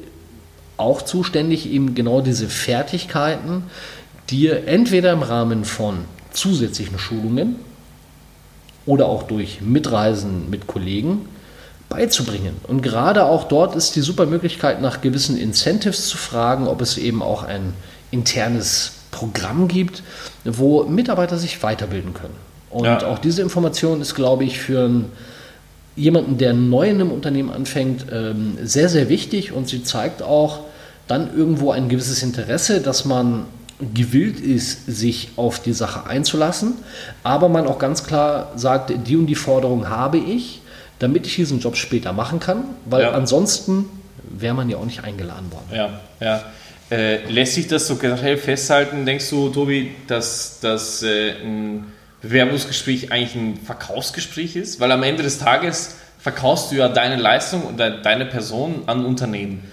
auch 0.77 1.03
zuständig, 1.03 1.71
eben 1.71 1.95
genau 1.95 2.21
diese 2.21 2.49
Fertigkeiten 2.49 3.65
dir 4.31 4.67
entweder 4.67 5.13
im 5.13 5.23
Rahmen 5.23 5.65
von 5.65 6.05
zusätzlichen 6.33 6.99
Schulungen 6.99 7.57
oder 8.87 9.07
auch 9.07 9.25
durch 9.25 9.61
Mitreisen 9.61 10.51
mit 10.51 10.67
Kollegen 10.67 11.29
beizubringen. 11.89 12.57
Und 12.67 12.83
gerade 12.83 13.25
auch 13.25 13.45
dort 13.45 13.77
ist 13.77 13.97
die 13.97 14.01
super 14.01 14.27
Möglichkeit, 14.27 14.81
nach 14.81 15.03
gewissen 15.03 15.37
Incentives 15.37 16.09
zu 16.09 16.17
fragen, 16.17 16.67
ob 16.67 16.81
es 16.81 16.97
eben 16.97 17.23
auch 17.23 17.43
ein 17.43 17.75
internes 18.11 18.93
Programm 19.11 19.69
gibt, 19.69 20.03
wo 20.45 20.85
Mitarbeiter 20.85 21.37
sich 21.37 21.63
weiterbilden 21.63 22.15
können. 22.15 22.35
Und 22.71 22.85
ja. 22.87 23.07
auch 23.07 23.19
diese 23.19 23.43
Information 23.43 24.01
ist, 24.01 24.15
glaube 24.15 24.45
ich, 24.45 24.59
für 24.59 24.87
einen, 24.87 25.13
jemanden, 25.97 26.39
der 26.39 26.53
neu 26.53 26.89
in 26.89 26.97
einem 26.97 27.13
Unternehmen 27.13 27.51
anfängt, 27.51 28.07
ähm, 28.11 28.59
sehr, 28.63 28.89
sehr 28.89 29.09
wichtig 29.09 29.53
und 29.53 29.69
sie 29.69 29.83
zeigt 29.83 30.23
auch 30.23 30.61
dann 31.07 31.37
irgendwo 31.37 31.71
ein 31.73 31.89
gewisses 31.89 32.23
Interesse, 32.23 32.81
dass 32.81 33.05
man 33.05 33.47
gewillt 33.95 34.41
ist, 34.41 34.87
sich 34.87 35.31
auf 35.37 35.61
die 35.61 35.73
Sache 35.73 36.07
einzulassen, 36.07 36.75
aber 37.23 37.49
man 37.49 37.67
auch 37.67 37.79
ganz 37.79 38.05
klar 38.05 38.53
sagt, 38.57 38.93
die 39.07 39.17
und 39.17 39.27
die 39.27 39.35
Forderung 39.35 39.89
habe 39.89 40.19
ich, 40.19 40.61
damit 40.99 41.27
ich 41.27 41.35
diesen 41.35 41.59
Job 41.59 41.77
später 41.77 42.13
machen 42.13 42.39
kann, 42.39 42.65
weil 42.85 43.03
ja. 43.03 43.11
ansonsten 43.11 43.87
wäre 44.23 44.55
man 44.55 44.71
ja 44.71 44.77
auch 44.77 44.85
nicht 44.85 45.03
eingeladen 45.03 45.51
worden. 45.51 45.67
Ja, 45.75 46.01
ja. 46.21 46.43
Äh, 46.91 47.27
lässt 47.31 47.55
sich 47.55 47.67
das 47.69 47.87
so 47.87 47.97
generell 47.97 48.37
festhalten, 48.37 49.05
denkst 49.05 49.31
du, 49.31 49.49
Tobi, 49.49 49.93
dass, 50.07 50.61
dass 50.61 51.03
äh, 51.03 51.33
ein 51.43 51.87
Bewerbungsgespräch 52.23 53.13
eigentlich 53.13 53.35
ein 53.35 53.59
Verkaufsgespräch 53.65 54.57
ist? 54.57 54.81
Weil 54.81 54.93
am 54.93 55.03
Ende 55.03 55.23
des 55.23 55.39
Tages 55.39 55.97
verkaufst 56.19 56.71
du 56.71 56.77
ja 56.77 56.89
deine 56.89 57.17
Leistung 57.17 57.63
und 57.63 57.79
deine 57.79 58.27
Person 58.27 58.83
an 58.87 59.05
Unternehmen. 59.05 59.65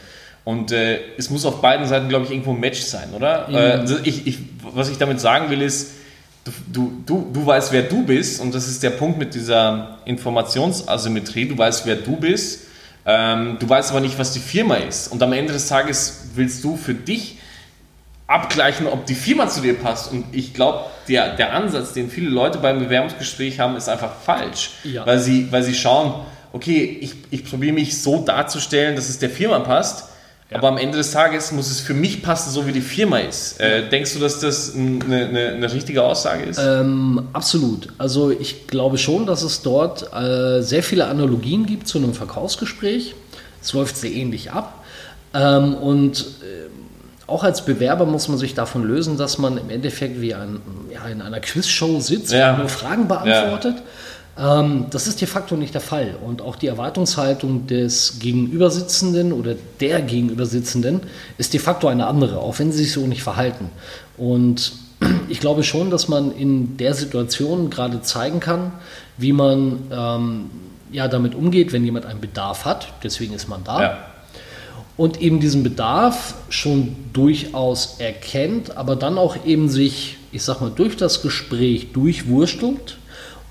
Und 0.46 0.72
äh, 0.72 1.00
es 1.18 1.30
muss 1.30 1.46
auf 1.46 1.62
beiden 1.62 1.86
Seiten, 1.88 2.10
glaube 2.10 2.26
ich, 2.26 2.32
irgendwo 2.32 2.52
ein 2.52 2.60
Match 2.60 2.82
sein, 2.82 3.14
oder? 3.14 3.48
Ja. 3.50 3.84
Äh, 3.84 3.86
ich, 4.04 4.26
ich, 4.26 4.40
was 4.74 4.90
ich 4.90 4.98
damit 4.98 5.20
sagen 5.20 5.50
will, 5.50 5.62
ist, 5.62 5.92
du, 6.74 7.04
du, 7.06 7.30
du 7.32 7.46
weißt, 7.46 7.72
wer 7.72 7.84
du 7.84 8.04
bist, 8.04 8.42
und 8.42 8.56
das 8.56 8.68
ist 8.68 8.82
der 8.82 8.90
Punkt 8.92 9.20
mit 9.20 9.36
dieser 9.36 10.00
Informationsasymmetrie, 10.06 11.48
du 11.48 11.58
weißt, 11.58 11.86
wer 11.86 11.98
du 11.98 12.16
bist 12.16 12.62
ähm, 13.10 13.58
du 13.60 13.68
weißt 13.68 13.90
aber 13.90 14.02
nicht, 14.02 14.20
was 14.20 14.34
die 14.34 14.40
Firma 14.40 14.76
ist. 14.76 15.12
Und 15.12 15.24
am 15.24 15.34
Ende 15.34 15.52
des 15.52 15.68
Tages 15.68 16.26
willst 16.36 16.64
du 16.64 16.78
für 16.78 16.94
dich 16.94 17.39
abgleichen, 18.30 18.88
ob 18.88 19.06
die 19.08 19.16
Firma 19.16 19.48
zu 19.50 19.62
dir 19.62 19.74
passt. 19.74 20.12
Und 20.12 20.24
ich 20.32 20.54
glaube, 20.54 20.86
der, 21.08 21.36
der 21.36 21.54
Ansatz, 21.54 21.94
den 21.94 22.10
viele 22.10 22.30
Leute 22.30 22.60
beim 22.60 22.80
Bewerbungsgespräch 22.80 23.60
haben, 23.60 23.76
ist 23.76 23.90
einfach 23.90 24.12
falsch. 24.24 24.72
Ja. 24.84 25.06
Weil, 25.06 25.20
sie, 25.20 25.52
weil 25.52 25.64
sie 25.64 25.74
schauen, 25.74 26.14
okay, 26.54 27.00
ich, 27.02 27.16
ich 27.32 27.44
probiere 27.44 27.74
mich 27.74 28.02
so 28.02 28.24
darzustellen, 28.24 28.96
dass 28.96 29.10
es 29.10 29.18
der 29.18 29.32
Firma 29.32 29.60
passt. 29.60 30.06
Ja. 30.52 30.58
Aber 30.58 30.68
am 30.68 30.78
Ende 30.78 30.98
des 30.98 31.12
Tages 31.12 31.52
muss 31.52 31.72
es 31.72 31.80
für 31.80 31.96
mich 31.96 32.22
passen, 32.22 32.52
so 32.52 32.68
wie 32.68 32.72
die 32.72 32.82
Firma 32.82 33.18
ist. 33.18 33.60
Äh, 33.60 33.90
denkst 33.90 34.14
du, 34.14 34.20
dass 34.20 34.40
das 34.40 34.76
eine, 34.76 35.04
eine, 35.04 35.50
eine 35.50 35.74
richtige 35.74 36.04
Aussage 36.04 36.44
ist? 36.44 36.60
Ähm, 36.60 37.30
absolut. 37.34 37.90
Also 37.98 38.30
ich 38.30 38.68
glaube 38.68 39.00
schon, 39.00 39.26
dass 39.26 39.42
es 39.42 39.64
dort 39.64 40.12
äh, 40.14 40.62
sehr 40.62 40.84
viele 40.84 41.06
Analogien 41.06 41.66
gibt 41.66 41.88
zu 41.88 41.98
einem 41.98 42.14
Verkaufsgespräch. 42.14 43.16
Es 43.62 43.74
läuft 43.74 43.98
sehr 43.98 44.12
ähnlich 44.12 44.52
ab. 44.52 44.84
Ähm, 45.34 45.76
und 45.76 46.20
äh, 46.20 46.70
auch 47.30 47.44
als 47.44 47.66
Bewerber 47.66 48.06
muss 48.06 48.28
man 48.28 48.38
sich 48.38 48.54
davon 48.54 48.84
lösen, 48.84 49.18
dass 49.18 49.38
man 49.38 49.58
im 49.58 49.70
Endeffekt 49.70 50.22
wie 50.22 50.34
ein, 50.34 50.60
ja, 50.92 51.06
in 51.08 51.22
einer 51.22 51.40
Quizshow 51.40 52.00
sitzt 52.00 52.32
ja. 52.32 52.52
und 52.52 52.60
nur 52.60 52.70
Fragen 52.70 53.08
beantwortet. 53.08 53.76
Ja 53.78 53.84
ähm, 54.40 54.86
das 54.90 55.08
ist 55.08 55.20
de 55.20 55.28
facto 55.28 55.56
nicht 55.56 55.74
der 55.74 55.82
Fall. 55.82 56.16
Und 56.26 56.42
auch 56.42 56.56
die 56.56 56.68
Erwartungshaltung 56.68 57.68
des 57.68 58.20
Gegenübersitzenden 58.20 59.34
oder 59.34 59.56
der 59.80 60.02
Gegenübersitzenden 60.02 61.02
ist 61.38 61.54
de 61.54 61.60
facto 61.60 61.88
eine 61.88 62.08
andere, 62.08 62.40
auch 62.40 62.60
wenn 62.60 62.72
sie 62.72 62.84
sich 62.84 62.94
so 62.94 63.06
nicht 63.06 63.24
verhalten. 63.24 63.70
Und 64.18 64.72
ich 65.30 65.40
glaube 65.40 65.64
schon, 65.64 65.90
dass 65.90 66.08
man 66.08 66.32
in 66.32 66.78
der 66.78 66.94
Situation 66.94 67.70
gerade 67.70 68.02
zeigen 68.02 68.40
kann, 68.40 68.72
wie 69.18 69.34
man 69.34 69.80
ähm, 69.92 70.50
ja, 70.92 71.08
damit 71.08 71.36
umgeht, 71.36 71.74
wenn 71.74 71.84
jemand 71.84 72.06
einen 72.06 72.22
Bedarf 72.22 72.66
hat. 72.66 72.94
Deswegen 73.04 73.34
ist 73.34 73.50
man 73.50 73.64
da. 73.64 73.82
Ja. 73.82 73.98
Und 75.00 75.22
eben 75.22 75.40
diesen 75.40 75.64
Bedarf 75.64 76.34
schon 76.50 76.96
durchaus 77.14 77.96
erkennt, 78.00 78.76
aber 78.76 78.98
dann 78.98 79.18
auch 79.18 79.46
eben 79.46 79.70
sich, 79.70 80.18
ich 80.34 80.44
sag 80.44 80.60
mal, 80.60 80.72
durch 80.76 80.98
das 80.98 81.22
Gespräch 81.22 81.94
durchwurstelt 81.94 82.98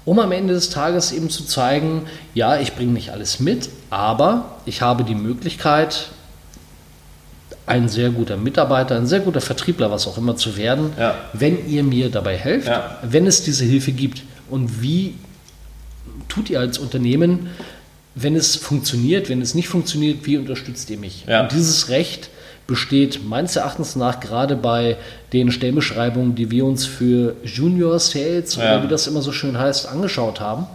um 0.09 0.19
am 0.21 0.33
Ende 0.33 0.55
des 0.55 0.71
Tages 0.71 1.13
eben 1.13 1.29
zu 1.29 1.45
zeigen, 1.45 2.07
ja, 2.33 2.59
ich 2.59 2.75
bringe 2.75 2.93
nicht 2.93 3.11
alles 3.11 3.41
mit, 3.41 3.69
aber 3.91 4.57
ich 4.65 4.81
habe 4.81 5.05
die 5.05 5.15
Möglichkeit, 5.15 6.09
ein 7.67 7.91
sehr 7.91 8.09
guter 8.09 8.39
Mitarbeiter, 8.39 8.97
ein 8.97 9.07
sehr 9.07 9.21
guter 9.21 9.43
Vertriebler, 9.43 9.91
was 9.91 10.07
auch 10.07 10.17
immer 10.17 10.35
zu 10.37 10.57
werden, 10.57 10.93
ja. 10.99 11.15
wenn 11.35 11.69
ihr 11.69 11.83
mir 11.83 12.09
dabei 12.09 12.39
helft, 12.39 12.69
ja. 12.69 12.99
wenn 13.03 13.27
es 13.27 13.43
diese 13.43 13.67
Hilfe 13.67 13.93
gibt. 13.93 14.23
Und 14.49 14.81
wie 14.81 15.15
tut 16.31 16.49
ihr 16.49 16.61
als 16.61 16.79
Unternehmen, 16.79 17.51
wenn 18.23 18.37
es 18.37 18.57
funktioniert, 18.57 19.29
wenn 19.29 19.41
es 19.41 19.55
nicht 19.55 19.69
funktioniert, 19.69 20.27
wie 20.27 20.39
unterstützt 20.39 20.91
ihr 20.91 20.99
mich? 20.99 21.25
Ja. 21.27 21.43
Und 21.43 21.53
dieses 21.53 21.89
Recht 21.89 22.31
besteht 22.67 23.27
meines 23.27 23.57
Erachtens 23.57 23.97
nach 23.97 24.21
gerade 24.21 24.55
bei 24.55 24.97
den 25.33 25.51
Stellenbeschreibungen, 25.51 26.35
die 26.35 26.51
wir 26.51 26.67
uns 26.67 26.85
für 26.85 27.35
Junior 27.43 27.99
Sales 27.99 28.57
ja. 28.57 28.63
oder 28.63 28.85
wie 28.85 28.89
das 28.89 29.07
immer 29.07 29.23
so 29.23 29.33
schön 29.33 29.59
heißt, 29.59 29.89
angeschaut 29.89 30.41
haben. 30.41 30.67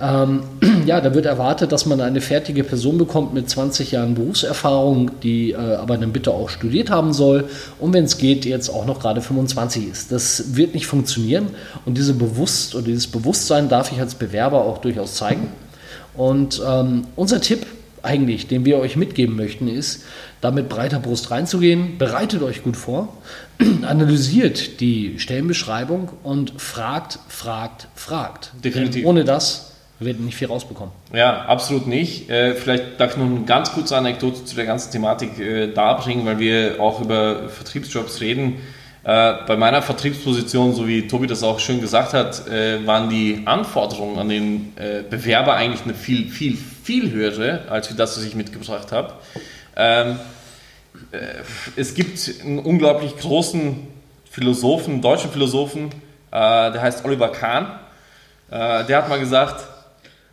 Ähm, 0.00 0.42
ja, 0.86 1.00
da 1.00 1.14
wird 1.14 1.26
erwartet, 1.26 1.72
dass 1.72 1.86
man 1.86 2.00
eine 2.00 2.20
fertige 2.20 2.64
Person 2.64 2.98
bekommt 2.98 3.34
mit 3.34 3.48
20 3.48 3.92
Jahren 3.92 4.14
Berufserfahrung, 4.14 5.12
die 5.22 5.52
äh, 5.52 5.56
aber 5.56 5.98
dann 5.98 6.12
bitte 6.12 6.30
auch 6.30 6.48
studiert 6.48 6.90
haben 6.90 7.12
soll 7.12 7.48
und 7.78 7.92
wenn 7.92 8.04
es 8.04 8.18
geht, 8.18 8.44
jetzt 8.44 8.68
auch 8.70 8.86
noch 8.86 9.00
gerade 9.00 9.20
25 9.20 9.88
ist. 9.88 10.12
Das 10.12 10.56
wird 10.56 10.74
nicht 10.74 10.86
funktionieren 10.86 11.48
und 11.84 11.96
diese 11.96 12.14
Bewusst 12.14 12.74
oder 12.74 12.84
dieses 12.84 13.06
Bewusstsein 13.06 13.68
darf 13.68 13.92
ich 13.92 14.00
als 14.00 14.14
Bewerber 14.14 14.62
auch 14.62 14.78
durchaus 14.78 15.14
zeigen. 15.14 15.48
Und 16.14 16.60
ähm, 16.66 17.06
unser 17.16 17.40
Tipp 17.40 17.66
eigentlich, 18.02 18.46
den 18.46 18.64
wir 18.64 18.78
euch 18.78 18.96
mitgeben 18.96 19.36
möchten, 19.36 19.68
ist, 19.68 20.04
da 20.40 20.50
mit 20.50 20.68
breiter 20.68 21.00
Brust 21.00 21.30
reinzugehen. 21.30 21.98
Bereitet 21.98 22.42
euch 22.42 22.62
gut 22.62 22.76
vor, 22.76 23.16
analysiert 23.82 24.80
die 24.80 25.18
Stellenbeschreibung 25.18 26.10
und 26.22 26.60
fragt, 26.60 27.18
fragt, 27.28 27.88
fragt. 27.94 28.52
Definitiv. 28.64 29.02
Denn 29.02 29.04
ohne 29.04 29.24
das 29.24 29.72
wird 29.98 30.18
nicht 30.18 30.36
viel 30.36 30.48
rausbekommen. 30.48 30.92
Ja, 31.12 31.42
absolut 31.42 31.86
nicht. 31.86 32.30
Äh, 32.30 32.54
vielleicht 32.54 32.98
darf 32.98 33.12
ich 33.12 33.16
noch 33.18 33.26
eine 33.26 33.44
ganz 33.44 33.72
kurze 33.72 33.96
Anekdote 33.96 34.44
zu 34.44 34.56
der 34.56 34.64
ganzen 34.64 34.90
Thematik 34.92 35.38
äh, 35.38 35.66
darbringen, 35.72 36.24
weil 36.24 36.38
wir 36.38 36.80
auch 36.80 37.02
über 37.02 37.50
Vertriebsjobs 37.50 38.20
reden. 38.20 38.56
Äh, 39.02 39.32
bei 39.46 39.56
meiner 39.56 39.80
Vertriebsposition, 39.80 40.74
so 40.74 40.86
wie 40.86 41.08
Tobi 41.08 41.26
das 41.26 41.42
auch 41.42 41.58
schön 41.58 41.80
gesagt 41.80 42.12
hat, 42.12 42.46
äh, 42.48 42.86
waren 42.86 43.08
die 43.08 43.42
Anforderungen 43.46 44.18
an 44.18 44.28
den 44.28 44.76
äh, 44.76 45.02
Bewerber 45.08 45.54
eigentlich 45.54 45.84
eine 45.84 45.94
viel, 45.94 46.28
viel, 46.28 46.56
viel 46.56 47.10
höhere, 47.10 47.62
als 47.70 47.94
das, 47.96 48.18
was 48.18 48.24
ich 48.24 48.34
mitgebracht 48.34 48.92
habe. 48.92 49.14
Ähm, 49.74 50.18
äh, 51.12 51.18
es 51.76 51.94
gibt 51.94 52.30
einen 52.44 52.58
unglaublich 52.58 53.16
großen 53.16 53.86
Philosophen, 54.30 55.00
deutschen 55.00 55.30
Philosophen, 55.30 55.90
der 56.32 56.80
heißt 56.80 57.04
Oliver 57.04 57.32
Kahn. 57.32 57.80
Der 58.48 58.96
hat 58.96 59.08
mal 59.08 59.18
gesagt, 59.18 59.64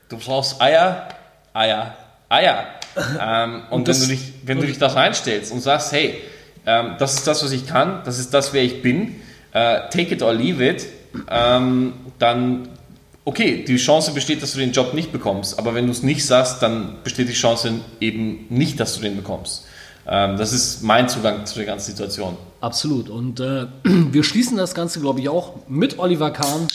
du 0.10 0.18
brauchst 0.18 0.62
Eier, 0.62 1.08
Eier, 1.54 1.98
Eier. 2.30 2.68
Ähm, 3.20 3.62
und, 3.70 3.82
und 3.82 3.88
wenn, 3.88 4.00
du 4.00 4.08
dich, 4.08 4.34
wenn 4.44 4.60
du 4.60 4.66
dich 4.66 4.80
da 4.80 4.88
reinstellst 4.88 5.52
und 5.52 5.62
sagst, 5.62 5.92
hey, 5.92 6.20
ähm, 6.68 6.96
das 7.00 7.16
ist 7.16 7.26
das, 7.26 7.44
was 7.44 7.52
ich 7.52 7.66
kann, 7.66 8.02
das 8.06 8.20
ist 8.20 8.34
das, 8.34 8.54
wer 8.54 8.64
ich 8.64 8.84
bin, 8.84 9.16
äh, 9.54 9.90
take 9.90 10.14
it 10.14 10.22
or 10.22 10.34
leave 10.34 10.64
it, 10.64 10.86
ähm, 11.32 11.94
dann 12.20 12.70
okay, 13.28 13.66
die 13.68 13.76
Chance 13.76 14.12
besteht, 14.12 14.42
dass 14.42 14.54
du 14.54 14.60
den 14.60 14.72
Job 14.72 14.94
nicht 14.94 15.12
bekommst, 15.12 15.60
aber 15.60 15.74
wenn 15.76 15.86
du 15.86 15.92
es 15.92 16.02
nicht 16.02 16.26
sagst, 16.26 16.62
dann 16.62 16.98
besteht 17.04 17.28
die 17.28 17.34
Chance 17.34 17.82
eben 18.00 18.46
nicht, 18.50 18.80
dass 18.80 18.96
du 18.96 19.02
den 19.02 19.18
bekommst. 19.18 19.66
Ähm, 20.08 20.38
das 20.38 20.54
ist 20.54 20.82
mein 20.84 21.10
Zugang 21.10 21.46
zu 21.46 21.56
der 21.56 21.66
ganzen 21.66 21.92
Situation. 21.92 22.38
Absolut. 22.62 23.10
Und 23.10 23.42
äh, 23.42 23.66
wir 23.84 24.24
schließen 24.24 24.56
das 24.56 24.74
Ganze, 24.74 25.02
glaube 25.02 25.20
ich, 25.20 25.28
auch 25.28 25.56
mit 25.68 26.00
Oliver 26.00 26.32
Kahn, 26.32 26.68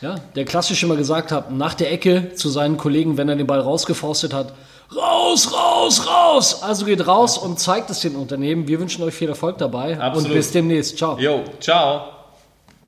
ja, 0.00 0.16
der 0.36 0.44
klassisch 0.44 0.82
immer 0.84 0.96
gesagt 0.96 1.32
hat, 1.32 1.50
nach 1.50 1.74
der 1.74 1.92
Ecke 1.92 2.34
zu 2.34 2.48
seinen 2.48 2.76
Kollegen, 2.76 3.16
wenn 3.16 3.28
er 3.28 3.36
den 3.36 3.46
Ball 3.46 3.60
rausgefaustet 3.60 4.32
hat, 4.32 4.54
raus, 4.94 5.52
raus, 5.52 6.06
raus. 6.06 6.62
Also 6.62 6.86
geht 6.86 7.06
raus 7.06 7.38
und 7.38 7.58
zeigt 7.58 7.90
es 7.90 8.00
den 8.00 8.16
Unternehmen. 8.16 8.66
Wir 8.68 8.80
wünschen 8.80 9.02
euch 9.04 9.14
viel 9.14 9.28
Erfolg 9.28 9.58
dabei 9.58 9.98
Absolut. 9.98 10.28
und 10.28 10.34
bis 10.34 10.52
demnächst. 10.52 10.96
Ciao. 10.98 11.18
Jo, 11.18 11.44
ciao. 11.60 12.13